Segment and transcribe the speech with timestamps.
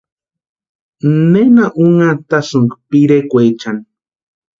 [1.31, 3.81] ¿Nena unhantasïnki pirekwaechani?